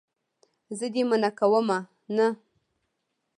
زه 0.77 0.85
دې 0.93 1.01
منع 1.09 1.31
کومه 1.39 1.77
نه. 2.15 2.27